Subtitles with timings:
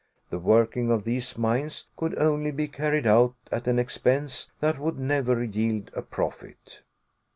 [0.31, 4.97] The working of these mines could only be carried out at an expense that would
[4.97, 6.81] never yield a profit.